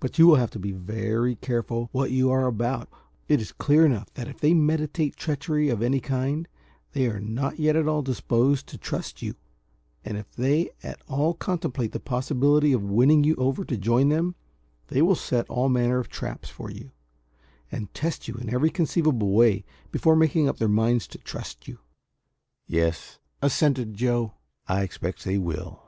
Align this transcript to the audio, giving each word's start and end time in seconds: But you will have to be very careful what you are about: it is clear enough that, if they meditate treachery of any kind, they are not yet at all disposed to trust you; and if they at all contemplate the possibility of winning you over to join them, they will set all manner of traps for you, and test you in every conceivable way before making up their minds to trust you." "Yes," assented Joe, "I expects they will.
But 0.00 0.18
you 0.18 0.26
will 0.28 0.36
have 0.36 0.50
to 0.52 0.58
be 0.58 0.72
very 0.72 1.34
careful 1.34 1.90
what 1.92 2.10
you 2.10 2.30
are 2.30 2.46
about: 2.46 2.88
it 3.28 3.38
is 3.38 3.52
clear 3.52 3.84
enough 3.84 4.10
that, 4.14 4.26
if 4.26 4.40
they 4.40 4.54
meditate 4.54 5.14
treachery 5.14 5.68
of 5.68 5.82
any 5.82 6.00
kind, 6.00 6.48
they 6.92 7.04
are 7.06 7.20
not 7.20 7.58
yet 7.58 7.76
at 7.76 7.86
all 7.86 8.00
disposed 8.00 8.66
to 8.68 8.78
trust 8.78 9.20
you; 9.20 9.34
and 10.06 10.16
if 10.16 10.32
they 10.34 10.70
at 10.82 11.02
all 11.06 11.34
contemplate 11.34 11.92
the 11.92 12.00
possibility 12.00 12.72
of 12.72 12.82
winning 12.82 13.24
you 13.24 13.34
over 13.34 13.62
to 13.66 13.76
join 13.76 14.08
them, 14.08 14.36
they 14.86 15.02
will 15.02 15.14
set 15.14 15.50
all 15.50 15.68
manner 15.68 15.98
of 15.98 16.08
traps 16.08 16.48
for 16.48 16.70
you, 16.70 16.90
and 17.70 17.92
test 17.92 18.26
you 18.28 18.36
in 18.36 18.48
every 18.48 18.70
conceivable 18.70 19.32
way 19.32 19.66
before 19.90 20.16
making 20.16 20.48
up 20.48 20.56
their 20.56 20.66
minds 20.66 21.06
to 21.08 21.18
trust 21.18 21.68
you." 21.68 21.78
"Yes," 22.66 23.18
assented 23.42 23.92
Joe, 23.92 24.32
"I 24.66 24.80
expects 24.82 25.24
they 25.24 25.36
will. 25.36 25.80